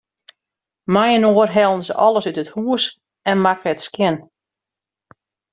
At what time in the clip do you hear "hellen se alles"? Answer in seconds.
1.57-2.27